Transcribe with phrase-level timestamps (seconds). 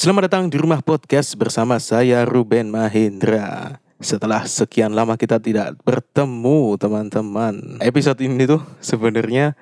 [0.00, 3.84] Selamat datang di rumah podcast bersama saya Ruben Mahendra.
[4.00, 9.60] Setelah sekian lama kita tidak bertemu teman-teman, episode ini tuh sebenarnya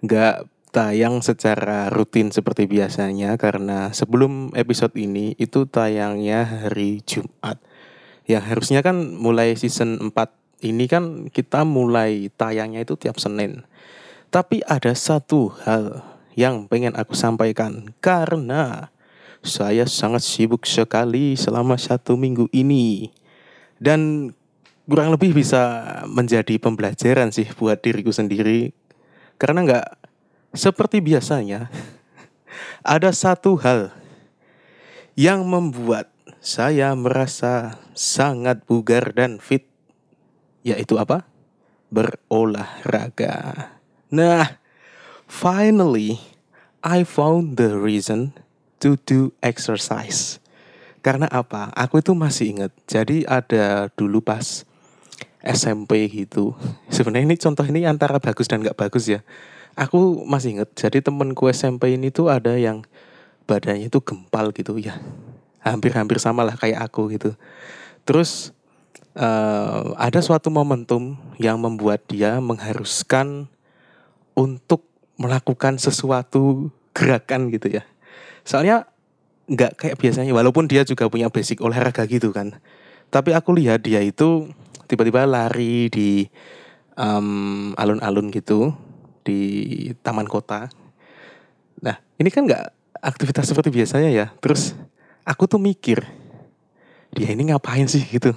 [0.00, 7.60] nggak tayang secara rutin seperti biasanya karena sebelum episode ini itu tayangnya hari Jumat.
[8.24, 13.68] Yang harusnya kan mulai season 4 ini kan kita mulai tayangnya itu tiap Senin.
[14.32, 16.00] Tapi ada satu hal
[16.40, 18.93] yang pengen aku sampaikan karena
[19.44, 23.12] saya sangat sibuk sekali selama satu minggu ini.
[23.76, 24.32] Dan
[24.88, 28.72] kurang lebih bisa menjadi pembelajaran sih buat diriku sendiri.
[29.36, 29.86] Karena nggak
[30.56, 31.68] seperti biasanya,
[32.96, 33.92] ada satu hal
[35.12, 36.08] yang membuat
[36.40, 39.68] saya merasa sangat bugar dan fit.
[40.64, 41.28] Yaitu apa?
[41.92, 43.68] Berolahraga.
[44.08, 44.56] Nah,
[45.28, 46.16] finally,
[46.80, 48.43] I found the reason
[48.84, 50.36] to do exercise.
[51.00, 51.72] Karena apa?
[51.72, 52.72] Aku itu masih ingat.
[52.84, 54.68] Jadi ada dulu pas
[55.40, 56.52] SMP gitu.
[56.92, 59.24] Sebenarnya ini contoh ini antara bagus dan nggak bagus ya.
[59.72, 60.68] Aku masih ingat.
[60.76, 62.84] Jadi temenku SMP ini tuh ada yang
[63.48, 65.00] badannya itu gempal gitu ya.
[65.64, 67.32] Hampir-hampir sama lah kayak aku gitu.
[68.04, 68.52] Terus
[69.16, 73.48] uh, ada suatu momentum yang membuat dia mengharuskan
[74.36, 74.84] untuk
[75.16, 77.82] melakukan sesuatu gerakan gitu ya
[78.44, 78.86] soalnya
[79.44, 82.56] nggak kayak biasanya walaupun dia juga punya basic olahraga gitu kan.
[83.12, 84.48] Tapi aku lihat dia itu
[84.88, 86.28] tiba-tiba lari di
[86.96, 88.72] um, alun-alun gitu
[89.24, 89.40] di
[90.00, 90.68] taman kota.
[91.80, 92.64] Nah ini kan nggak
[93.04, 94.26] aktivitas seperti biasanya ya.
[94.40, 94.72] Terus
[95.28, 96.04] aku tuh mikir
[97.14, 98.32] dia ini ngapain sih gitu?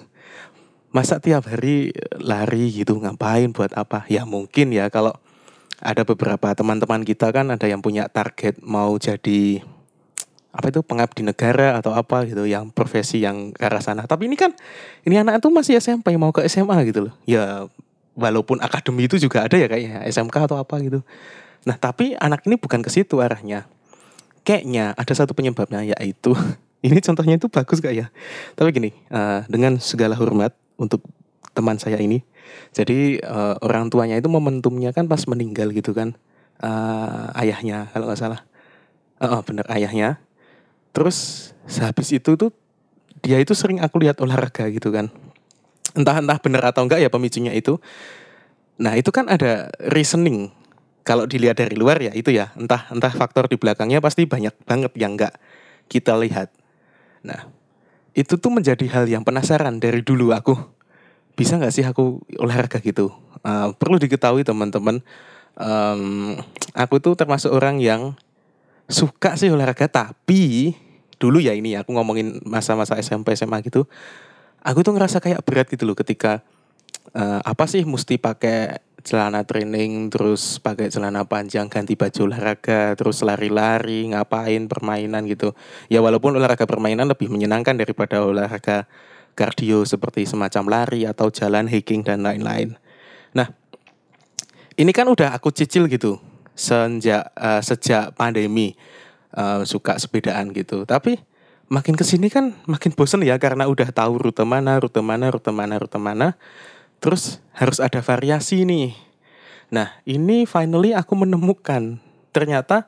[0.91, 4.07] Masa tiap hari lari gitu ngapain buat apa?
[4.11, 5.15] Ya mungkin ya kalau
[5.77, 9.61] ada beberapa teman-teman kita kan ada yang punya target mau jadi
[10.57, 14.09] apa itu pengabdi negara atau apa gitu yang profesi yang ke arah sana.
[14.09, 14.57] Tapi ini kan
[15.05, 17.13] ini anak itu masih SMP mau ke SMA gitu loh.
[17.29, 17.69] Ya
[18.17, 21.05] walaupun akademi itu juga ada ya kayaknya SMK atau apa gitu.
[21.69, 23.69] Nah, tapi anak ini bukan ke situ arahnya.
[24.41, 26.33] Kayaknya ada satu penyebabnya yaitu
[26.85, 28.09] ini contohnya itu bagus gak ya?
[28.57, 31.05] Tapi gini, uh, dengan segala hormat untuk
[31.53, 32.25] teman saya ini.
[32.73, 36.17] Jadi uh, orang tuanya itu momentumnya kan pas meninggal gitu kan.
[36.57, 38.41] Uh, ayahnya kalau nggak salah.
[39.21, 40.21] Oh, bener ayahnya
[40.97, 42.49] Terus sehabis itu tuh
[43.21, 45.13] dia itu sering aku lihat olahraga gitu kan.
[45.93, 47.77] Entah entah benar atau enggak ya pemicunya itu.
[48.81, 50.49] Nah, itu kan ada reasoning.
[51.05, 54.91] Kalau dilihat dari luar ya itu ya, entah entah faktor di belakangnya pasti banyak banget
[54.97, 55.37] yang enggak
[55.85, 56.49] kita lihat.
[57.21, 57.45] Nah,
[58.17, 60.57] itu tuh menjadi hal yang penasaran dari dulu aku.
[61.37, 63.13] Bisa nggak sih aku olahraga gitu?
[63.45, 65.05] Uh, perlu diketahui teman-teman,
[65.61, 66.33] um,
[66.73, 68.17] aku tuh termasuk orang yang
[68.89, 70.73] suka sih olahraga tapi
[71.17, 73.85] dulu ya ini ya aku ngomongin masa-masa SMP SMA gitu.
[74.61, 76.41] Aku tuh ngerasa kayak berat gitu loh ketika
[77.13, 83.23] uh, apa sih mesti pakai celana training terus pakai celana panjang ganti baju olahraga terus
[83.23, 85.55] lari-lari ngapain permainan gitu.
[85.87, 88.89] Ya walaupun olahraga permainan lebih menyenangkan daripada olahraga
[89.37, 92.75] kardio seperti semacam lari atau jalan hiking dan lain-lain.
[93.31, 93.47] Nah
[94.75, 96.19] ini kan udah aku cicil gitu
[96.57, 98.73] sejak uh, sejak pandemi
[99.33, 100.85] uh, suka sepedaan gitu.
[100.87, 101.19] Tapi
[101.67, 105.51] makin ke sini kan makin bosen ya karena udah tahu rute mana, rute mana, rute
[105.51, 106.39] mana, rute mana.
[107.03, 108.95] Terus harus ada variasi nih.
[109.73, 111.99] Nah ini finally aku menemukan
[112.31, 112.87] ternyata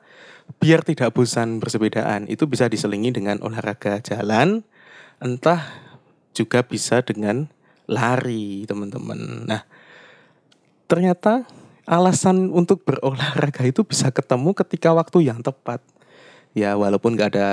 [0.57, 4.65] biar tidak bosan bersepedaan itu bisa diselingi dengan olahraga jalan,
[5.21, 5.61] entah
[6.33, 7.51] juga bisa dengan
[7.85, 9.45] lari teman-teman.
[9.45, 9.61] Nah
[10.89, 11.45] ternyata
[11.85, 15.81] alasan untuk berolahraga itu bisa ketemu ketika waktu yang tepat
[16.57, 17.47] ya walaupun gak ada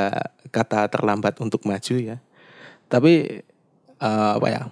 [0.51, 2.17] kata terlambat untuk maju ya.
[2.87, 3.43] Tapi
[4.01, 4.63] uh, apa ya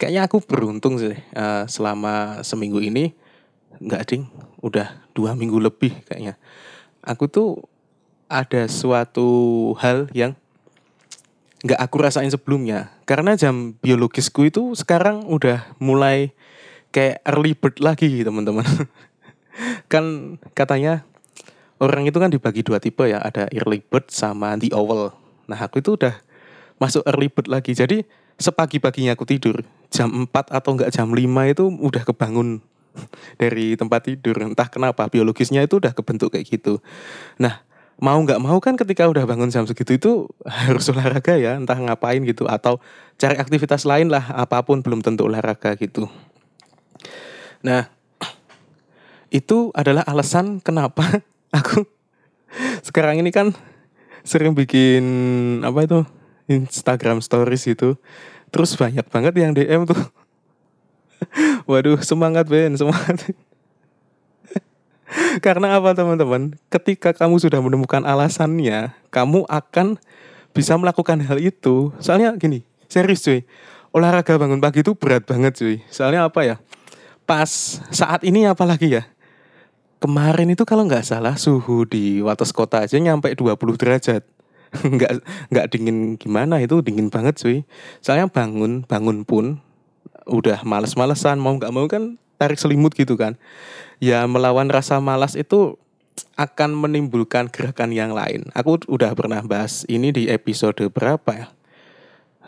[0.00, 3.14] kayaknya aku beruntung sih uh, selama seminggu ini
[3.82, 4.30] nggak ding
[4.62, 6.38] udah dua minggu lebih kayaknya.
[7.04, 7.68] Aku tuh
[8.28, 9.28] ada suatu
[9.78, 10.32] hal yang
[11.64, 12.92] nggak aku rasain sebelumnya.
[13.08, 16.32] Karena jam biologisku itu sekarang udah mulai
[16.92, 18.64] kayak early bird lagi teman-teman.
[19.92, 21.08] Kan katanya
[21.82, 25.10] orang itu kan dibagi dua tipe ya, ada early bird sama the owl.
[25.50, 26.14] Nah, aku itu udah
[26.78, 27.74] masuk early bird lagi.
[27.74, 28.06] Jadi
[28.38, 31.18] sepagi-paginya aku tidur, jam 4 atau enggak jam 5
[31.50, 32.62] itu udah kebangun
[33.42, 34.38] dari tempat tidur.
[34.42, 36.78] Entah kenapa biologisnya itu udah kebentuk kayak gitu.
[37.38, 37.62] Nah,
[37.98, 40.12] mau nggak mau kan ketika udah bangun jam segitu itu
[40.66, 42.78] harus olahraga ya, entah ngapain gitu atau
[43.18, 46.10] cari aktivitas lain lah, apa pun belum tentu olahraga gitu.
[47.62, 47.90] Nah,
[49.38, 51.22] itu adalah alasan kenapa
[51.54, 51.86] aku
[52.82, 53.54] sekarang ini kan
[54.26, 55.04] sering bikin
[55.62, 56.00] apa itu
[56.50, 57.94] Instagram stories itu
[58.50, 59.98] terus banyak banget yang DM tuh.
[61.70, 63.22] Waduh semangat Ben semangat.
[65.44, 66.58] Karena apa teman-teman?
[66.68, 69.98] Ketika kamu sudah menemukan alasannya kamu akan
[70.54, 71.94] bisa melakukan hal itu.
[71.98, 73.42] Soalnya gini serius cuy.
[73.94, 75.76] Olahraga bangun pagi itu berat banget cuy.
[75.90, 76.56] Soalnya apa ya?
[77.24, 79.13] Pas saat ini apalagi ya
[79.98, 84.22] kemarin itu kalau nggak salah suhu di Wates Kota aja nyampe 20 derajat.
[84.94, 85.22] nggak
[85.54, 87.62] nggak dingin gimana itu dingin banget cuy.
[88.02, 89.62] Soalnya bangun bangun pun
[90.26, 93.38] udah males-malesan mau nggak mau kan tarik selimut gitu kan.
[94.02, 95.78] Ya melawan rasa malas itu
[96.34, 98.50] akan menimbulkan gerakan yang lain.
[98.54, 101.46] Aku udah pernah bahas ini di episode berapa ya?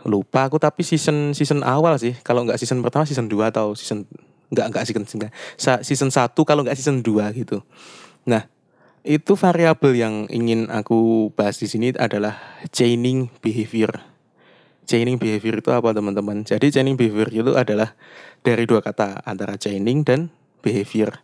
[0.07, 2.15] Lupa aku tapi season season awal sih.
[2.23, 4.07] Kalau nggak season pertama season 2 atau season
[4.51, 5.05] nggak nggak season
[5.83, 7.63] season satu kalau nggak season 2 gitu.
[8.27, 8.47] Nah,
[9.07, 12.39] itu variabel yang ingin aku bahas di sini adalah
[12.75, 14.03] chaining behavior.
[14.87, 16.43] Chaining behavior itu apa teman-teman?
[16.43, 17.95] Jadi chaining behavior itu adalah
[18.43, 20.31] dari dua kata antara chaining dan
[20.63, 21.23] behavior.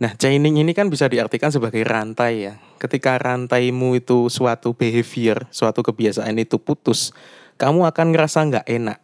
[0.00, 2.54] Nah, chaining ini kan bisa diartikan sebagai rantai ya.
[2.76, 7.16] Ketika rantaimu itu suatu behavior, suatu kebiasaan itu putus,
[7.56, 8.98] kamu akan ngerasa nggak enak.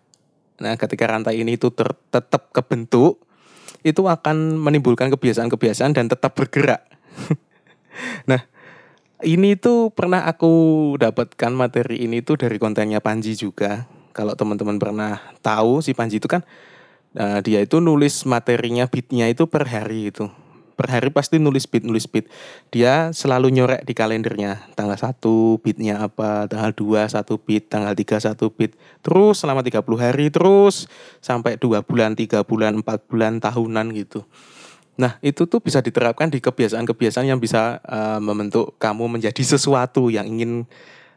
[0.61, 1.73] Nah, ketika rantai ini itu
[2.13, 3.23] tetap kebentuk,
[3.87, 6.85] itu akan menimbulkan kebiasaan-kebiasaan dan tetap bergerak.
[8.31, 8.45] nah,
[9.25, 10.53] ini tuh pernah aku
[10.97, 13.89] dapatkan materi ini tuh dari kontennya Panji juga.
[14.11, 16.43] Kalau teman-teman pernah tahu si Panji itu kan
[17.15, 20.27] uh, dia itu nulis materinya beatnya itu per hari itu
[20.81, 22.25] per hari pasti nulis beat nulis beat
[22.73, 25.21] dia selalu nyorek di kalendernya tanggal 1
[25.61, 28.73] beatnya apa tanggal 2 satu beat tanggal 3 satu beat
[29.05, 30.89] terus selama 30 hari terus
[31.21, 34.25] sampai dua bulan tiga bulan empat bulan tahunan gitu
[35.01, 40.29] Nah, itu tuh bisa diterapkan di kebiasaan-kebiasaan yang bisa uh, membentuk kamu menjadi sesuatu yang
[40.29, 40.69] ingin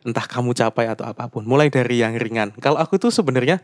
[0.07, 1.43] entah kamu capai atau apa pun.
[1.43, 2.55] Mulai dari yang ringan.
[2.63, 3.59] Kalau aku tuh sebenarnya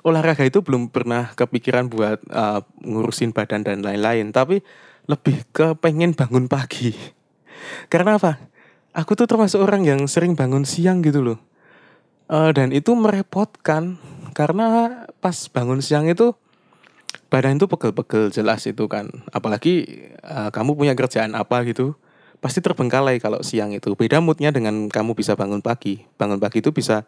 [0.00, 4.64] olahraga itu belum pernah kepikiran buat uh, ngurusin badan dan lain-lain, tapi
[5.10, 6.94] lebih ke pengen bangun pagi.
[7.90, 8.38] Karena apa?
[8.94, 11.38] Aku tuh termasuk orang yang sering bangun siang gitu loh.
[12.30, 13.98] Uh, dan itu merepotkan
[14.38, 16.30] karena pas bangun siang itu
[17.26, 19.10] badan itu pegel-pegel jelas itu kan.
[19.34, 21.98] Apalagi uh, kamu punya kerjaan apa gitu,
[22.38, 23.98] pasti terbengkalai kalau siang itu.
[23.98, 26.06] Beda moodnya dengan kamu bisa bangun pagi.
[26.14, 27.02] Bangun pagi itu bisa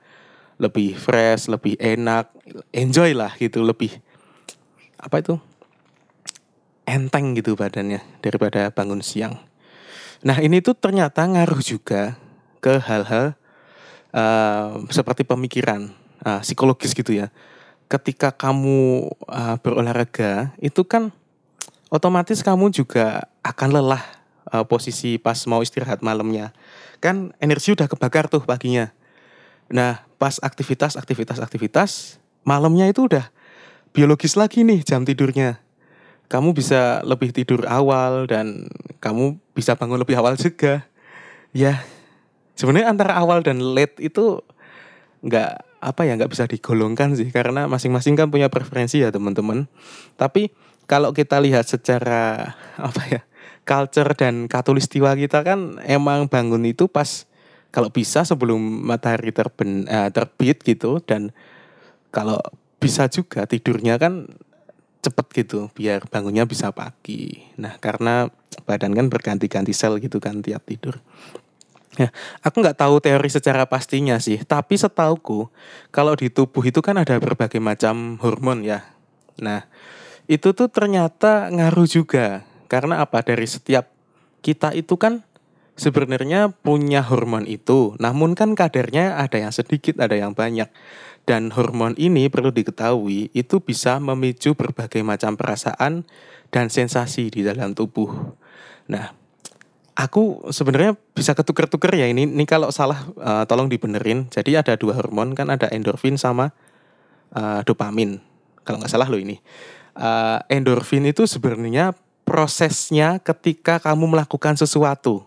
[0.58, 2.30] lebih fresh, lebih enak,
[2.74, 3.94] enjoy lah gitu, lebih
[4.98, 5.34] apa itu?
[6.92, 9.40] Enteng gitu badannya daripada bangun siang.
[10.20, 12.20] Nah ini tuh ternyata ngaruh juga
[12.60, 13.32] ke hal-hal
[14.12, 15.88] uh, seperti pemikiran
[16.20, 17.32] uh, psikologis gitu ya.
[17.88, 21.08] Ketika kamu uh, berolahraga itu kan
[21.88, 24.04] otomatis kamu juga akan lelah
[24.52, 26.52] uh, posisi pas mau istirahat malamnya.
[27.00, 28.92] Kan energi udah kebakar tuh paginya.
[29.72, 33.32] Nah pas aktivitas aktivitas aktivitas malamnya itu udah
[33.96, 35.61] biologis lagi nih jam tidurnya
[36.32, 38.72] kamu bisa lebih tidur awal dan
[39.04, 40.88] kamu bisa bangun lebih awal juga.
[41.52, 41.84] Ya,
[42.56, 44.40] sebenarnya antara awal dan late itu
[45.20, 45.52] nggak
[45.84, 49.68] apa ya nggak bisa digolongkan sih karena masing-masing kan punya preferensi ya teman-teman.
[50.16, 50.48] Tapi
[50.88, 53.20] kalau kita lihat secara apa ya
[53.68, 57.28] culture dan katulistiwa kita kan emang bangun itu pas
[57.72, 61.32] kalau bisa sebelum matahari terben, uh, terbit gitu dan
[62.08, 62.40] kalau
[62.80, 64.32] bisa juga tidurnya kan
[65.02, 67.42] cepet gitu biar bangunnya bisa pagi.
[67.58, 68.30] Nah karena
[68.64, 71.02] badan kan berganti-ganti sel gitu kan tiap tidur.
[72.00, 72.08] Ya,
[72.40, 75.52] aku nggak tahu teori secara pastinya sih, tapi setauku
[75.92, 78.80] kalau di tubuh itu kan ada berbagai macam hormon ya.
[79.36, 79.68] Nah,
[80.24, 82.48] itu tuh ternyata ngaruh juga.
[82.64, 83.20] Karena apa?
[83.20, 83.92] Dari setiap
[84.40, 85.20] kita itu kan
[85.76, 90.72] sebenarnya punya hormon itu, namun kan kadarnya ada yang sedikit, ada yang banyak.
[91.22, 96.02] Dan hormon ini perlu diketahui itu bisa memicu berbagai macam perasaan
[96.50, 98.10] dan sensasi di dalam tubuh.
[98.90, 99.14] Nah,
[99.94, 102.26] aku sebenarnya bisa ketuker-tuker ya ini.
[102.26, 104.26] Ini kalau salah uh, tolong dibenerin.
[104.34, 106.50] Jadi ada dua hormon kan ada endorfin sama
[107.38, 108.18] uh, dopamin.
[108.66, 109.38] Kalau nggak salah loh ini.
[109.92, 111.94] Uh, endorfin itu sebenarnya
[112.26, 115.22] prosesnya ketika kamu melakukan sesuatu.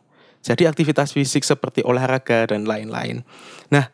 [0.46, 3.26] Jadi aktivitas fisik seperti olahraga dan lain-lain.
[3.74, 3.90] Nah,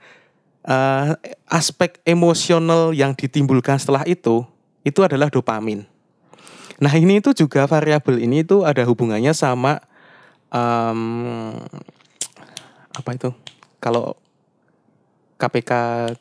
[0.66, 1.18] uh,
[1.50, 4.46] aspek emosional yang ditimbulkan setelah itu
[4.82, 5.86] itu adalah dopamin.
[6.82, 9.78] Nah ini itu juga variabel ini itu ada hubungannya sama
[10.50, 11.54] um,
[12.92, 13.30] apa itu
[13.78, 14.18] kalau
[15.38, 15.72] KPK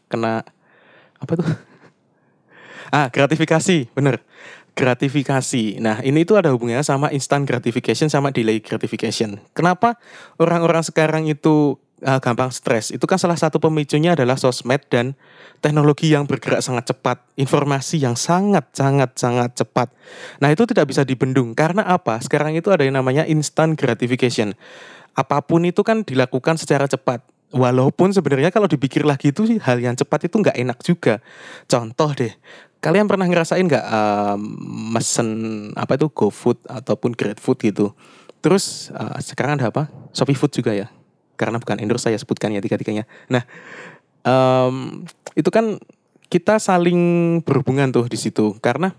[0.09, 0.45] kena
[1.21, 1.49] apa tuh?
[2.91, 4.19] Ah gratifikasi bener
[4.75, 5.79] gratifikasi.
[5.79, 9.39] Nah ini itu ada hubungannya sama instant gratification sama delay gratification.
[9.55, 9.95] Kenapa
[10.43, 12.93] orang-orang sekarang itu uh, gampang stres.
[12.93, 15.17] Itu kan salah satu pemicunya adalah sosmed dan
[15.61, 19.93] teknologi yang bergerak sangat cepat, informasi yang sangat sangat sangat cepat.
[20.41, 22.21] Nah, itu tidak bisa dibendung karena apa?
[22.21, 24.57] Sekarang itu ada yang namanya instant gratification.
[25.17, 27.23] Apa pun itu kan dilakukan secara cepat.
[27.51, 31.19] Walaupun sebenarnya kalau dipikir lagi itu hal yang cepat itu nggak enak juga.
[31.67, 32.31] Contoh deh,
[32.79, 34.41] kalian pernah ngerasain nggak um,
[34.95, 35.29] mesen
[35.75, 37.91] apa itu GoFood ataupun GrabFood gitu?
[38.39, 39.91] Terus uh, sekarang ada apa?
[40.15, 40.89] Shopee Food juga ya.
[41.41, 43.09] Karena bukan endorse saya sebutkan ya tiga-tiganya.
[43.33, 43.49] Nah,
[44.29, 45.81] um, itu kan
[46.29, 48.61] kita saling berhubungan tuh di situ.
[48.61, 48.93] Karena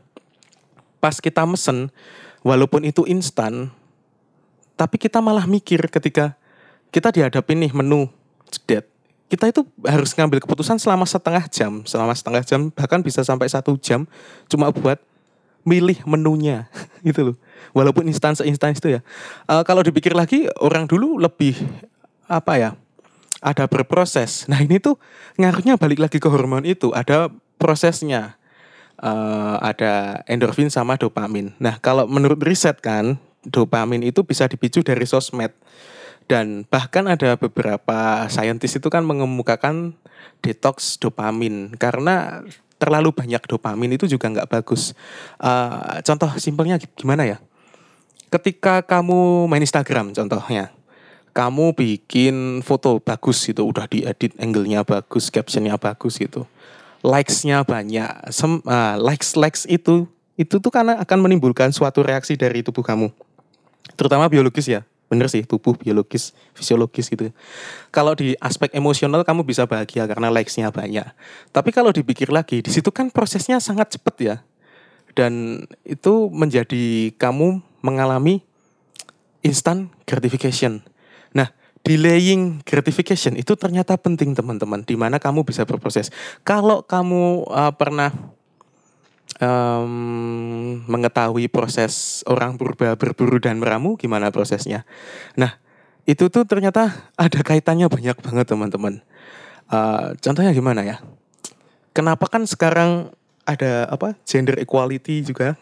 [0.97, 1.93] pas kita mesen
[2.41, 3.69] walaupun itu instan
[4.73, 6.33] tapi kita malah mikir ketika
[6.89, 8.09] kita dihadapin nih menu
[8.49, 8.91] jedet
[9.31, 11.87] kita itu harus ngambil keputusan selama setengah jam.
[11.87, 14.03] Selama setengah jam bahkan bisa sampai satu jam
[14.51, 14.99] cuma buat
[15.63, 16.67] milih menunya.
[17.07, 17.35] Gitu loh.
[17.71, 18.99] Walaupun instan seinstan itu ya.
[19.47, 21.55] Uh, kalau dipikir lagi orang dulu lebih
[22.31, 22.71] apa ya
[23.41, 24.45] ada berproses.
[24.45, 25.01] Nah ini tuh
[25.35, 26.93] ngaruhnya balik lagi ke hormon itu.
[26.93, 28.37] Ada prosesnya.
[29.01, 31.57] Uh, ada endorfin sama dopamin.
[31.57, 35.51] Nah kalau menurut riset kan dopamin itu bisa dipicu dari sosmed.
[36.29, 39.97] Dan bahkan ada beberapa saintis itu kan mengemukakan
[40.45, 41.73] detox dopamin.
[41.81, 42.45] Karena
[42.77, 44.93] terlalu banyak dopamin itu juga nggak bagus.
[45.41, 47.37] Uh, contoh simpelnya gimana ya?
[48.31, 50.71] Ketika kamu main Instagram contohnya,
[51.31, 56.43] kamu bikin foto bagus itu udah diedit angle-nya bagus, captionnya bagus gitu.
[57.01, 58.29] Likes-nya banyak.
[58.29, 63.09] Sem uh, likes likes itu itu tuh karena akan menimbulkan suatu reaksi dari tubuh kamu.
[63.97, 67.35] Terutama biologis ya bener sih tubuh biologis fisiologis gitu
[67.91, 71.03] kalau di aspek emosional kamu bisa bahagia karena likesnya banyak
[71.51, 74.35] tapi kalau dipikir lagi di situ kan prosesnya sangat cepat ya
[75.11, 78.39] dan itu menjadi kamu mengalami
[79.43, 80.79] instant gratification
[81.81, 86.13] delaying gratification itu ternyata penting teman-teman di mana kamu bisa berproses
[86.45, 88.13] kalau kamu uh, pernah
[89.41, 94.85] um, mengetahui proses orang purba berburu dan meramu gimana prosesnya.
[95.33, 95.57] Nah,
[96.05, 99.01] itu tuh ternyata ada kaitannya banyak banget teman-teman.
[99.71, 100.97] Uh, contohnya gimana ya?
[101.91, 103.11] Kenapa kan sekarang
[103.43, 105.57] ada apa gender equality juga?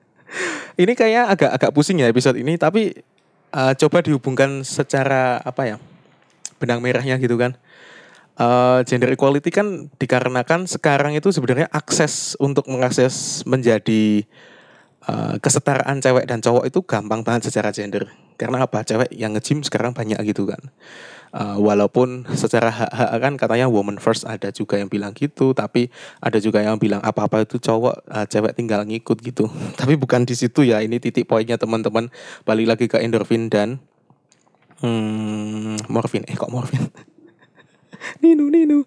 [0.82, 2.92] ini kayak agak agak pusing ya episode ini, tapi
[3.52, 5.76] uh, coba dihubungkan secara apa ya
[6.58, 7.54] benang merahnya gitu kan
[8.38, 14.24] uh, gender equality kan dikarenakan sekarang itu sebenarnya akses untuk mengakses menjadi
[15.10, 18.08] uh, kesetaraan cewek dan cowok itu gampang banget secara gender.
[18.38, 18.86] Karena apa?
[18.86, 20.62] Cewek yang nge-gym sekarang banyak gitu kan.
[21.28, 25.92] Uh, walaupun secara hak-hak kan katanya woman first ada juga yang bilang gitu, tapi
[26.24, 29.44] ada juga yang bilang apa-apa itu cowok, uh, cewek tinggal ngikut gitu.
[29.80, 30.80] tapi bukan di situ ya.
[30.80, 32.08] Ini titik poinnya teman-teman.
[32.48, 33.82] Balik lagi ke endorfin dan
[34.80, 36.24] hmm, morfin.
[36.24, 36.88] Eh kok morfin?
[38.22, 38.86] ninu ninu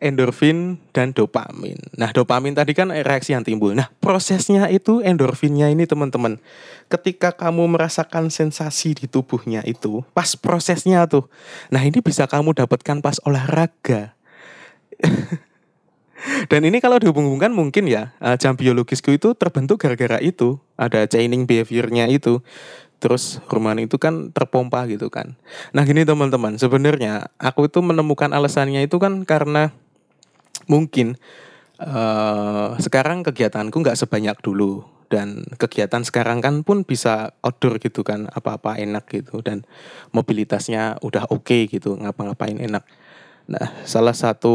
[0.00, 1.76] endorfin dan dopamin.
[1.94, 3.76] Nah, dopamin tadi kan reaksi yang timbul.
[3.76, 6.40] Nah, prosesnya itu endorfinnya ini teman-teman.
[6.88, 11.28] Ketika kamu merasakan sensasi di tubuhnya itu, pas prosesnya tuh.
[11.68, 14.16] Nah, ini bisa kamu dapatkan pas olahraga.
[16.52, 21.48] Dan ini kalau dihubung-hubungkan mungkin ya eh, jam biologisku itu terbentuk gara-gara itu ada chaining
[21.48, 22.44] behaviornya itu
[23.00, 25.32] terus hormon itu kan terpompa gitu kan.
[25.72, 29.72] Nah gini teman-teman, sebenarnya aku itu menemukan alasannya itu kan karena
[30.70, 31.18] mungkin
[31.82, 34.86] uh, sekarang kegiatanku nggak sebanyak dulu.
[35.10, 39.42] Dan kegiatan sekarang kan pun bisa outdoor gitu kan apa-apa enak gitu.
[39.42, 39.66] Dan
[40.14, 42.86] mobilitasnya udah oke okay gitu ngapa-ngapain enak.
[43.50, 44.54] Nah salah satu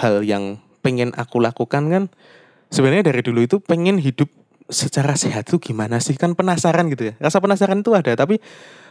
[0.00, 2.04] hal yang pengen aku lakukan kan
[2.72, 4.32] sebenarnya dari dulu itu pengen hidup
[4.72, 6.16] secara sehat tuh gimana sih?
[6.16, 7.14] Kan penasaran gitu ya.
[7.20, 8.40] Rasa penasaran itu ada tapi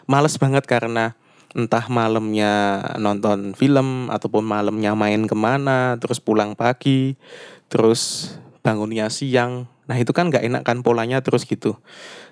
[0.06, 1.18] males banget karena
[1.52, 7.20] entah malamnya nonton film ataupun malamnya main ke mana terus pulang pagi
[7.68, 9.68] terus bangunnya siang.
[9.88, 11.76] Nah itu kan nggak enak kan polanya terus gitu.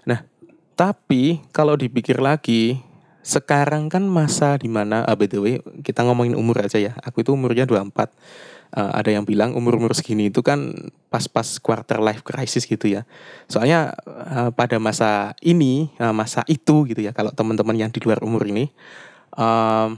[0.08, 0.24] Nah
[0.80, 2.80] tapi kalau dipikir lagi
[3.20, 6.96] sekarang kan masa di mana ah, by the way kita ngomongin umur aja ya.
[7.04, 7.92] Aku itu umurnya 24
[8.76, 10.74] uh, ada yang bilang umur-umur segini itu kan
[11.10, 13.06] pas-pas quarter life crisis gitu ya.
[13.50, 18.22] Soalnya uh, pada masa ini, uh, masa itu gitu ya, kalau teman-teman yang di luar
[18.22, 18.70] umur ini,
[19.38, 19.94] uh,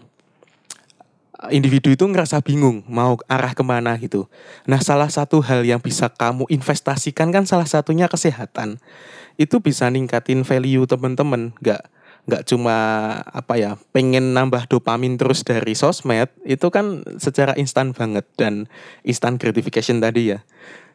[1.50, 4.30] individu itu ngerasa bingung mau arah ke mana gitu.
[4.70, 8.78] Nah salah satu hal yang bisa kamu investasikan kan salah satunya kesehatan.
[9.42, 11.82] Itu bisa ningkatin value teman-teman, nggak
[12.30, 12.78] nggak cuma
[13.26, 18.70] apa ya pengen nambah dopamin terus dari sosmed itu kan secara instan banget dan
[19.02, 20.46] instant gratification tadi ya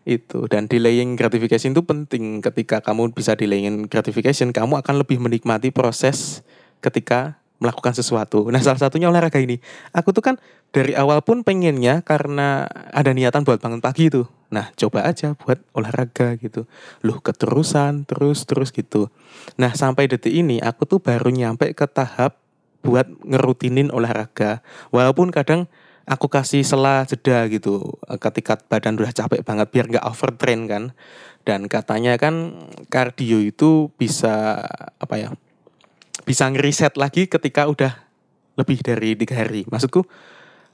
[0.07, 5.75] itu dan delaying gratification itu penting ketika kamu bisa delaying gratification kamu akan lebih menikmati
[5.75, 6.47] proses
[6.79, 8.45] ketika melakukan sesuatu.
[8.53, 9.57] Nah, salah satunya olahraga ini.
[9.97, 10.37] Aku tuh kan
[10.73, 14.29] dari awal pun pengennya karena ada niatan buat bangun pagi itu.
[14.53, 16.69] Nah, coba aja buat olahraga gitu.
[17.03, 19.09] Loh, keterusan terus terus gitu.
[19.57, 22.39] Nah, sampai detik ini aku tuh baru nyampe ke tahap
[22.85, 24.63] buat ngerutinin olahraga.
[24.95, 25.67] Walaupun kadang
[26.07, 30.85] aku kasih sela jeda gitu ketika badan udah capek banget biar nggak overtrain kan.
[31.47, 32.55] Dan katanya kan
[32.91, 34.67] kardio itu bisa
[34.99, 35.31] apa ya?
[36.27, 37.95] Bisa ngeriset lagi ketika udah
[38.59, 39.63] lebih dari tiga hari.
[39.71, 40.03] Maksudku,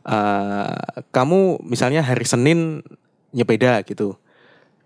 [0.08, 0.74] uh,
[1.12, 2.80] kamu misalnya hari Senin
[3.36, 4.16] nyepeda gitu,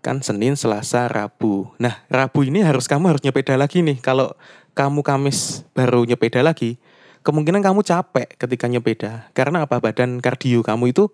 [0.03, 1.71] kan Senin, Selasa, Rabu.
[1.79, 4.03] Nah, Rabu ini harus kamu harus nyepeda lagi nih.
[4.03, 4.35] Kalau
[4.75, 6.75] kamu Kamis baru nyepeda lagi,
[7.23, 9.31] kemungkinan kamu capek ketika nyepeda.
[9.31, 9.79] Karena apa?
[9.79, 11.07] Badan kardio kamu itu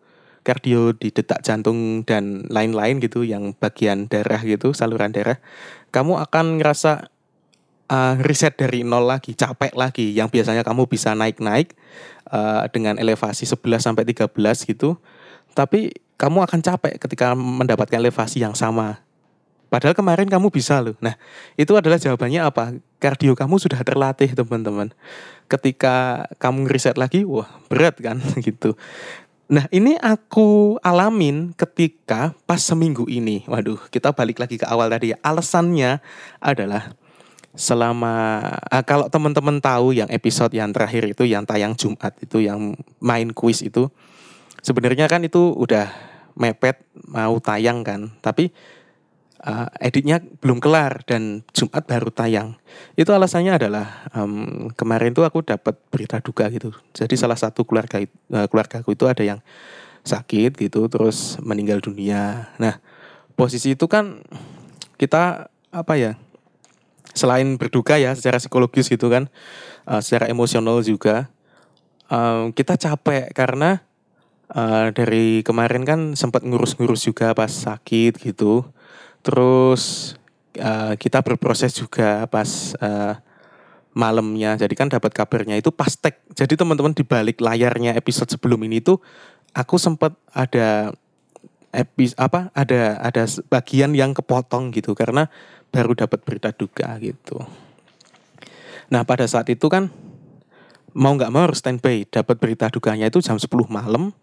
[0.43, 5.39] kardio di detak jantung dan lain-lain gitu yang bagian darah gitu saluran darah
[5.95, 7.12] kamu akan ngerasa
[7.93, 10.09] uh, riset dari nol lagi, capek lagi.
[10.17, 11.77] Yang biasanya kamu bisa naik-naik
[12.33, 14.33] uh, dengan elevasi 11 sampai 13
[14.65, 14.97] gitu.
[15.53, 18.97] Tapi kamu akan capek ketika mendapatkan elevasi yang sama.
[19.69, 20.93] Padahal kemarin kamu bisa loh.
[21.01, 21.17] Nah,
[21.57, 22.77] itu adalah jawabannya apa?
[23.01, 24.93] Kardio kamu sudah terlatih, teman-teman.
[25.49, 28.77] Ketika kamu riset lagi, wah, berat kan gitu.
[29.49, 33.49] Nah, ini aku alamin ketika pas seminggu ini.
[33.49, 35.17] Waduh, kita balik lagi ke awal tadi ya.
[35.25, 36.05] Alasannya
[36.37, 36.93] adalah
[37.53, 42.73] selama uh, kalau teman-teman tahu yang episode yang terakhir itu yang tayang Jumat itu yang
[42.97, 43.93] main quiz itu
[44.65, 45.89] sebenarnya kan itu udah
[46.33, 48.49] mepet mau tayang kan tapi
[49.43, 52.57] uh, editnya belum kelar dan Jumat baru tayang.
[52.95, 56.71] Itu alasannya adalah um, kemarin tuh aku dapat berita duka gitu.
[56.95, 59.39] Jadi salah satu keluarga uh, keluarga aku itu ada yang
[60.03, 62.51] sakit gitu terus meninggal dunia.
[62.57, 62.79] Nah
[63.35, 64.23] posisi itu kan
[64.97, 66.15] kita apa ya
[67.13, 69.29] selain berduka ya secara psikologis gitu kan,
[69.85, 71.29] uh, secara emosional juga
[72.09, 73.85] uh, kita capek karena
[74.51, 78.65] uh, dari kemarin kan sempat ngurus-ngurus juga pas sakit gitu,
[79.21, 80.13] terus
[80.57, 83.15] uh, kita berproses juga pas uh,
[83.93, 86.17] malamnya, jadi kan dapat kabarnya itu pas tag.
[86.33, 88.97] Jadi teman-teman di balik layarnya episode sebelum ini tuh
[89.53, 90.97] aku sempat ada
[91.69, 94.97] epis apa ada ada bagian yang kepotong gitu.
[94.97, 95.29] Karena
[95.73, 97.41] baru dapat berita duka gitu.
[98.93, 99.89] Nah pada saat itu kan
[100.93, 104.13] mau nggak mau harus standby dapat berita dukanya itu jam 10 malam.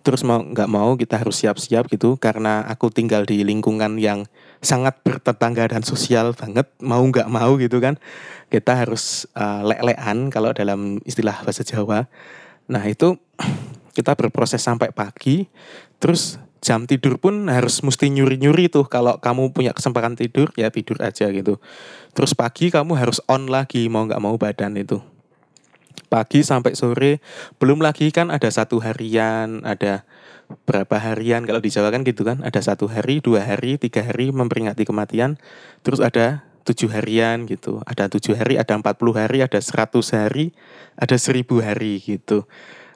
[0.00, 4.24] Terus mau nggak mau kita harus siap-siap gitu karena aku tinggal di lingkungan yang
[4.64, 7.96] sangat bertetangga dan sosial banget mau nggak mau gitu kan.
[8.52, 12.08] Kita harus uh, lek-lekan kalau dalam istilah bahasa Jawa.
[12.68, 13.16] Nah itu
[13.96, 15.48] kita berproses sampai pagi
[16.00, 18.84] terus jam tidur pun harus mesti nyuri-nyuri tuh.
[18.86, 21.56] Kalau kamu punya kesempatan tidur ya tidur aja gitu.
[22.12, 25.00] Terus pagi kamu harus on lagi mau nggak mau badan itu.
[26.12, 27.24] Pagi sampai sore
[27.56, 30.02] belum lagi kan ada satu harian ada
[30.66, 34.34] berapa harian kalau di Jawa kan gitu kan ada satu hari dua hari tiga hari
[34.34, 35.40] memperingati kematian.
[35.80, 37.80] Terus ada tujuh harian gitu.
[37.86, 40.52] Ada tujuh hari ada empat puluh hari ada seratus hari
[40.98, 42.44] ada seribu hari gitu.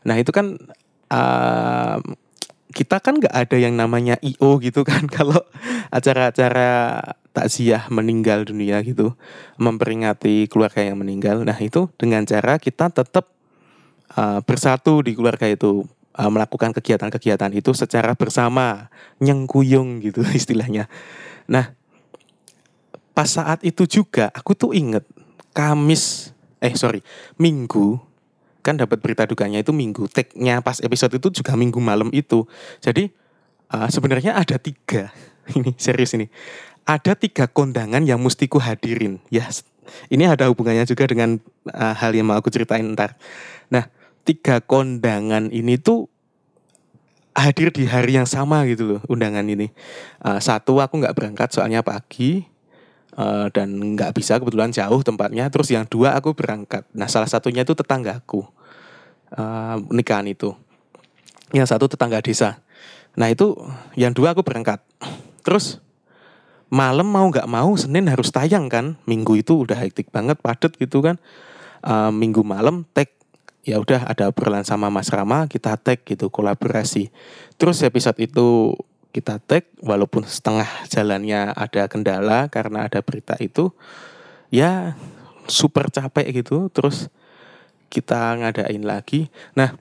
[0.05, 0.59] Nah itu kan
[1.15, 1.99] uh,
[2.75, 5.07] kita kan nggak ada yang namanya IO gitu kan.
[5.17, 5.39] Kalau
[5.95, 9.15] acara-acara takziah meninggal dunia gitu
[9.59, 11.47] memperingati keluarga yang meninggal.
[11.47, 13.31] Nah itu dengan cara kita tetap
[14.19, 15.87] uh, bersatu di keluarga itu
[16.19, 18.91] uh, melakukan kegiatan-kegiatan itu secara bersama
[19.23, 20.91] nyengkuyung gitu istilahnya.
[21.47, 21.75] Nah
[23.15, 25.07] pas saat itu juga aku tuh inget
[25.55, 26.99] Kamis eh sorry
[27.39, 28.14] Minggu
[28.65, 32.49] kan dapat berita dukanya itu minggu tag-nya pas episode itu juga minggu malam itu.
[32.81, 33.13] Jadi
[33.69, 35.13] uh, sebenarnya ada tiga
[35.57, 36.33] ini serius ini.
[36.89, 39.21] Ada tiga kondangan yang mesti ku hadirin.
[39.29, 39.69] Ya yes.
[40.09, 41.37] ini ada hubungannya juga dengan
[41.69, 43.21] uh, hal yang mau aku ceritain ntar.
[43.69, 43.93] Nah
[44.25, 46.09] tiga kondangan ini tuh
[47.37, 49.69] hadir di hari yang sama gitu loh undangan ini.
[50.25, 52.54] Uh, satu aku nggak berangkat soalnya pagi
[53.19, 55.49] uh, dan nggak bisa kebetulan jauh tempatnya.
[55.51, 56.87] Terus yang dua aku berangkat.
[56.95, 58.47] Nah salah satunya itu tetanggaku
[59.35, 60.55] uh, nikahan itu.
[61.55, 62.63] Yang satu tetangga desa.
[63.15, 63.55] Nah itu
[63.95, 64.83] yang dua aku berangkat.
[65.47, 65.79] Terus
[66.71, 68.99] malam mau nggak mau Senin harus tayang kan.
[69.07, 71.23] Minggu itu udah hektik banget padet gitu kan.
[71.85, 73.13] Uh, minggu malam tag
[73.65, 77.13] ya udah ada obrolan sama Mas Rama kita tag gitu kolaborasi.
[77.57, 78.77] Terus episode itu
[79.15, 83.71] kita tag walaupun setengah jalannya ada kendala karena ada berita itu
[84.51, 84.99] ya
[85.47, 87.07] super capek gitu terus
[87.95, 89.79] kita ngadain lagi nah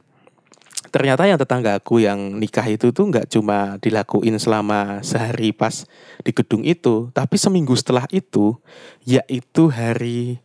[0.94, 5.90] ternyata yang tetangga aku yang nikah itu tuh nggak cuma dilakuin selama sehari pas
[6.22, 8.54] di gedung itu tapi seminggu setelah itu
[9.02, 10.38] yaitu hari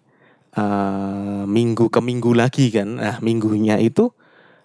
[0.58, 2.98] uh, minggu ke minggu lagi kan.
[2.98, 4.10] Nah, minggunya itu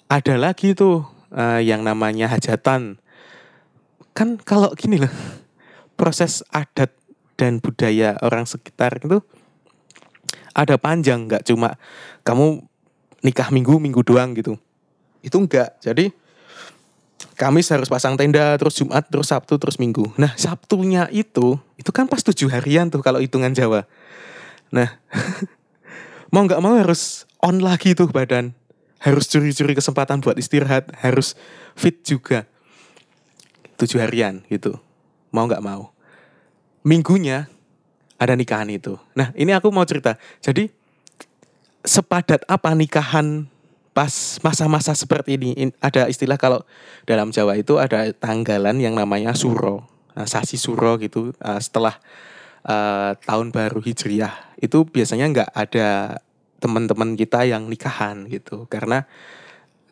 [0.10, 3.02] ada lagi tuh uh, yang namanya hajatan.
[4.14, 5.14] Kan kalau gini loh,
[5.98, 6.94] proses adat
[7.38, 9.20] dan budaya orang sekitar itu
[10.54, 11.76] ada panjang, nggak cuma
[12.22, 12.62] kamu
[13.26, 14.54] nikah minggu minggu doang gitu.
[15.26, 15.82] Itu enggak.
[15.82, 16.14] Jadi
[17.34, 20.06] Kamis harus pasang tenda, terus Jumat, terus Sabtu, terus Minggu.
[20.22, 23.90] Nah, Sabtunya itu, itu kan pas tujuh harian tuh kalau hitungan Jawa.
[24.70, 25.02] Nah,
[26.34, 28.54] mau nggak mau harus on lagi tuh badan.
[29.02, 31.34] Harus curi-curi kesempatan buat istirahat, harus
[31.74, 32.46] fit juga.
[33.80, 34.78] Tujuh harian gitu.
[35.34, 35.94] Mau nggak mau.
[36.84, 37.48] Minggunya
[38.20, 38.96] ada nikahan itu.
[39.18, 40.16] Nah, ini aku mau cerita.
[40.40, 40.70] Jadi,
[41.84, 43.48] sepadat apa nikahan
[43.94, 46.66] pas masa-masa seperti ini ada istilah kalau
[47.06, 49.86] dalam Jawa itu ada tanggalan yang namanya suro
[50.18, 52.02] nah, sasi suro gitu uh, setelah
[52.66, 56.18] uh, tahun baru hijriah itu biasanya nggak ada
[56.58, 59.06] teman-teman kita yang nikahan gitu karena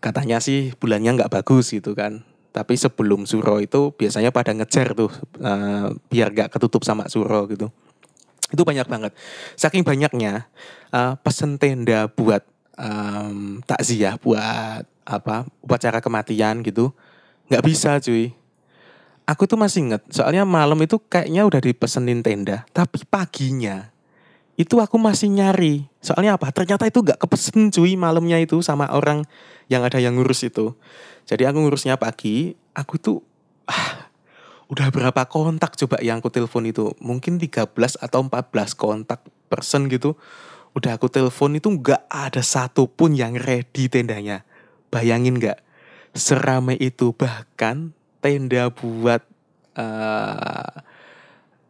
[0.01, 5.11] katanya sih bulannya nggak bagus gitu kan tapi sebelum suro itu biasanya pada ngejar tuh
[5.39, 7.71] uh, biar nggak ketutup sama suro gitu.
[8.51, 9.15] Itu banyak banget.
[9.55, 10.51] Saking banyaknya
[10.91, 12.43] uh, pesen tenda buat
[12.75, 16.91] um, takziah buat apa upacara kematian gitu
[17.47, 18.35] nggak bisa cuy.
[19.23, 23.91] Aku tuh masih inget soalnya malam itu kayaknya udah dipesenin tenda tapi paginya
[24.59, 25.87] itu aku masih nyari.
[26.03, 26.51] Soalnya apa?
[26.51, 29.23] Ternyata itu nggak kepesen cuy malamnya itu sama orang
[29.71, 30.75] yang ada yang ngurus itu
[31.31, 33.23] jadi aku ngurusnya pagi aku tuh
[33.71, 34.11] ah,
[34.67, 37.71] udah berapa kontak coba yang aku telepon itu mungkin 13
[38.03, 40.19] atau 14 kontak person gitu
[40.71, 44.47] udah aku telepon itu nggak ada satupun yang ready tendanya.
[44.91, 45.59] Bayangin nggak?
[46.15, 49.23] Seramai itu bahkan tenda buat
[49.75, 50.71] uh,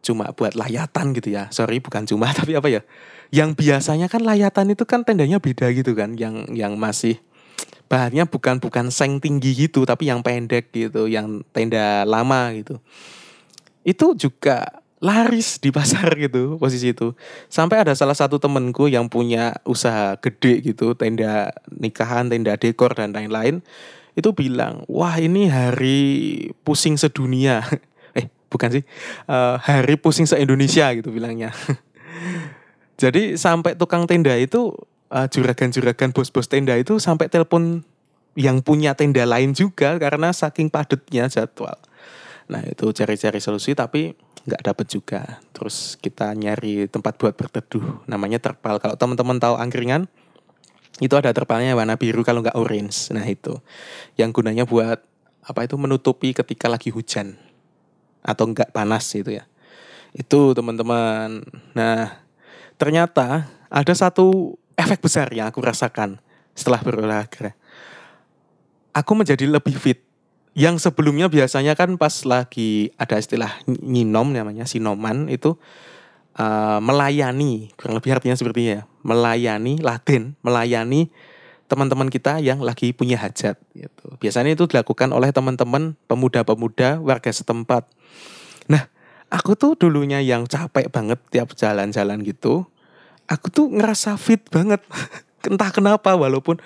[0.02, 1.50] cuma buat layatan gitu ya.
[1.50, 2.82] Sorry bukan cuma tapi apa ya?
[3.34, 6.14] Yang biasanya kan layatan itu kan tendanya beda gitu kan.
[6.14, 7.18] Yang yang masih
[7.92, 12.80] bahannya bukan bukan seng tinggi gitu tapi yang pendek gitu, yang tenda lama gitu.
[13.84, 17.12] Itu juga laris di pasar gitu posisi itu.
[17.52, 23.12] Sampai ada salah satu temenku yang punya usaha gede gitu tenda nikahan tenda dekor dan
[23.12, 23.60] lain-lain.
[24.16, 26.00] Itu bilang wah ini hari
[26.64, 27.60] pusing sedunia.
[28.16, 28.84] Eh bukan sih.
[29.28, 31.52] Uh, hari pusing se Indonesia gitu bilangnya.
[33.02, 34.76] Jadi sampai tukang tenda itu
[35.12, 37.84] uh, juragan-juragan bos-bos tenda itu sampai telepon
[38.32, 41.76] yang punya tenda lain juga karena saking padatnya jadwal
[42.48, 45.22] nah itu cari-cari solusi tapi nggak dapet juga.
[45.54, 48.82] Terus kita nyari tempat buat berteduh, namanya terpal.
[48.82, 50.10] Kalau teman-teman tahu angkringan,
[50.98, 53.14] itu ada terpalnya warna biru kalau nggak orange.
[53.14, 53.58] Nah itu,
[54.18, 55.02] yang gunanya buat
[55.42, 57.34] apa itu menutupi ketika lagi hujan
[58.22, 59.44] atau nggak panas itu ya.
[60.14, 61.46] Itu teman-teman.
[61.74, 62.22] Nah
[62.76, 66.20] ternyata ada satu efek besar yang aku rasakan
[66.52, 67.56] setelah berolahraga.
[68.92, 70.04] Aku menjadi lebih fit
[70.52, 75.56] yang sebelumnya biasanya kan pas lagi ada istilah nyinom namanya sinoman itu
[76.36, 81.08] uh, melayani kurang lebih artinya seperti ya melayani Latin melayani
[81.72, 84.06] teman-teman kita yang lagi punya hajat gitu.
[84.20, 87.88] Biasanya itu dilakukan oleh teman-teman pemuda-pemuda warga setempat.
[88.68, 88.92] Nah,
[89.32, 92.68] aku tuh dulunya yang capek banget tiap jalan-jalan gitu.
[93.30, 94.82] Aku tuh ngerasa fit banget.
[95.48, 96.62] Entah kenapa walaupun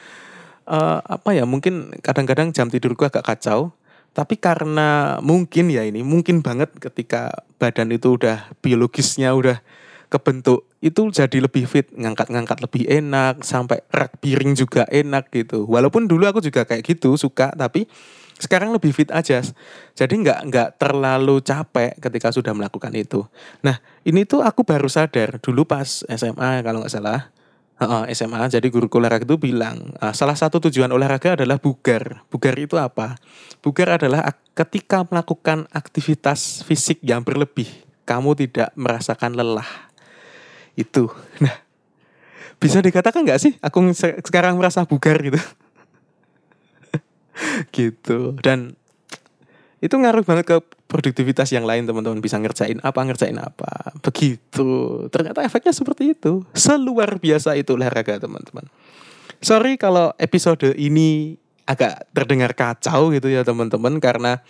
[0.68, 3.72] uh, apa ya mungkin kadang-kadang jam tidurku agak kacau
[4.16, 9.60] tapi karena mungkin ya ini mungkin banget ketika badan itu udah biologisnya udah
[10.08, 16.08] kebentuk itu jadi lebih fit ngangkat-ngangkat lebih enak sampai rak piring juga enak gitu walaupun
[16.08, 17.84] dulu aku juga kayak gitu suka tapi
[18.36, 19.40] sekarang lebih fit aja
[19.96, 23.24] jadi nggak nggak terlalu capek ketika sudah melakukan itu.
[23.64, 27.32] Nah ini tuh aku baru sadar dulu pas SMA kalau nggak salah.
[28.08, 32.24] SMA jadi guru olahraga itu bilang uh, salah satu tujuan olahraga adalah bugar.
[32.32, 33.20] Bugar itu apa?
[33.60, 37.68] Bugar adalah ketika melakukan aktivitas fisik yang berlebih
[38.08, 39.68] kamu tidak merasakan lelah.
[40.72, 41.12] Itu.
[41.40, 41.56] Nah
[42.56, 43.52] bisa dikatakan nggak sih?
[43.60, 43.84] Aku
[44.24, 45.40] sekarang merasa bugar gitu
[47.76, 48.36] gitu.
[48.40, 48.74] Dan
[49.84, 50.56] itu ngaruh banget ke
[50.88, 53.92] produktivitas yang lain teman-teman bisa ngerjain apa ngerjain apa.
[54.00, 55.04] Begitu.
[55.12, 56.46] Ternyata efeknya seperti itu.
[56.56, 58.66] Seluar biasa itu olahraga teman-teman.
[59.44, 64.40] Sorry kalau episode ini agak terdengar kacau gitu ya teman-teman karena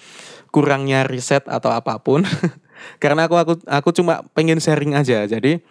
[0.53, 2.23] kurangnya riset atau apa pun.
[3.03, 5.25] Karena aku aku aku cuma pengen sharing aja.
[5.25, 5.65] Jadi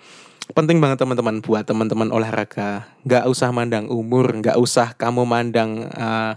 [0.58, 2.90] penting banget teman-teman buat teman-teman olahraga.
[3.06, 6.34] Nggak usah mandang umur nggak usah kamu mandang uh,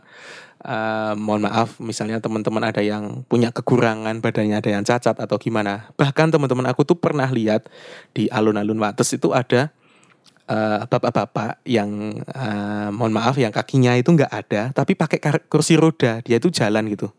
[0.65, 5.91] uh, mohon maaf misalnya teman-teman ada yang punya kekurangan badannya ada yang cacat atau gimana.
[5.95, 7.71] Bahkan teman-teman aku tuh pernah lihat
[8.15, 9.71] di alun-alun Wates itu ada
[10.49, 16.25] eh, bapak-bapak yang uh, mohon maaf yang kakinya itu nggak ada tapi pakai kursi roda.
[16.25, 17.13] Dia itu jalan gitu.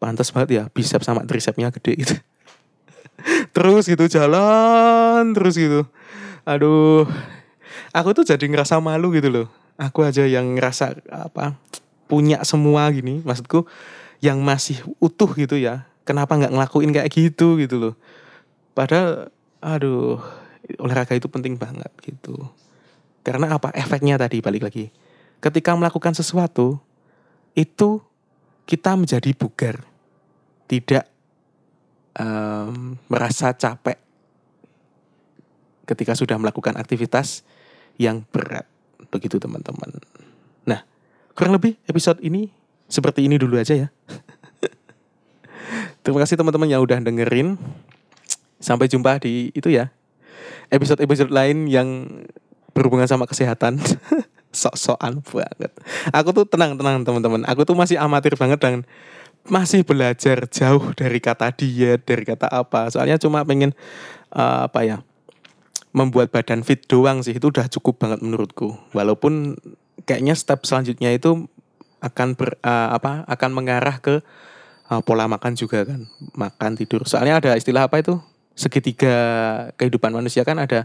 [0.00, 2.16] Pantas banget ya bicep sama tricepnya gede gitu.
[3.54, 5.84] Terus gitu jalan terus gitu.
[6.48, 7.04] Aduh
[7.92, 9.46] aku tuh jadi ngerasa malu gitu loh.
[9.76, 11.56] Aku aja yang ngerasa apa
[12.10, 13.70] punya semua gini maksudku
[14.18, 17.94] yang masih utuh gitu ya kenapa nggak ngelakuin kayak gitu gitu loh
[18.74, 19.30] padahal
[19.62, 20.18] aduh
[20.82, 22.50] olahraga itu penting banget gitu
[23.20, 23.68] karena apa?
[23.76, 24.88] Efeknya tadi balik lagi.
[25.40, 26.80] Ketika melakukan sesuatu,
[27.52, 28.00] itu
[28.64, 29.84] kita menjadi bugar.
[30.68, 31.04] Tidak
[32.16, 33.98] um, merasa capek
[35.84, 37.42] ketika sudah melakukan aktivitas
[38.00, 38.64] yang berat.
[39.10, 40.00] Begitu teman-teman.
[41.40, 42.52] Kurang lebih episode ini
[42.84, 43.88] seperti ini dulu aja ya.
[46.04, 47.56] Terima kasih teman-teman yang udah dengerin.
[48.60, 49.88] Sampai jumpa di itu ya.
[50.68, 52.04] Episode-episode lain yang
[52.76, 53.80] berhubungan sama kesehatan
[54.52, 55.72] sok-sokan banget.
[56.12, 57.48] Aku tuh tenang-tenang teman-teman.
[57.48, 58.84] Aku tuh masih amatir banget dan
[59.48, 62.92] masih belajar jauh dari kata diet, dari kata apa.
[62.92, 63.72] Soalnya cuma pengen
[64.36, 65.00] uh, apa ya?
[65.90, 68.78] membuat badan fit doang sih itu udah cukup banget menurutku.
[68.94, 69.58] Walaupun
[70.04, 71.48] kayaknya step selanjutnya itu
[72.00, 73.28] akan ber, uh, apa?
[73.28, 74.24] akan mengarah ke
[74.88, 76.08] uh, pola makan juga kan.
[76.34, 77.04] Makan tidur.
[77.04, 78.18] Soalnya ada istilah apa itu?
[78.56, 79.16] Segitiga
[79.78, 80.84] kehidupan manusia kan ada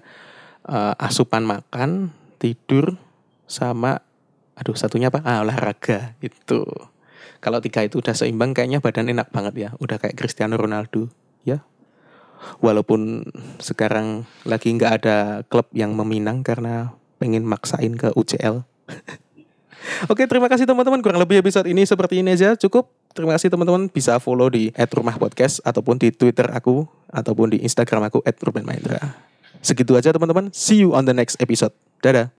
[0.67, 2.99] uh, asupan makan, tidur,
[3.49, 4.03] sama
[4.55, 5.23] aduh satunya apa?
[5.25, 6.63] Ah, olahraga itu.
[7.43, 9.69] Kalau tiga itu udah seimbang kayaknya badan enak banget ya.
[9.77, 11.11] Udah kayak Cristiano Ronaldo
[11.43, 11.61] ya.
[12.61, 13.25] Walaupun
[13.61, 18.65] sekarang lagi nggak ada klub yang meminang karena pengen maksain ke UCL.
[20.11, 20.99] Oke, terima kasih teman-teman.
[21.01, 22.57] Kurang lebih episode ini seperti ini aja.
[22.57, 22.89] Cukup.
[23.15, 23.87] Terima kasih teman-teman.
[23.87, 29.15] Bisa follow di @rumahpodcast ataupun di Twitter aku ataupun di Instagram aku @rubenmaindra.
[29.63, 30.51] Segitu aja teman-teman.
[30.51, 31.71] See you on the next episode.
[32.03, 32.29] Dadah.